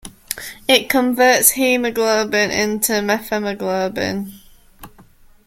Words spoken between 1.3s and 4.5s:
hemoglobin into methemoglobin.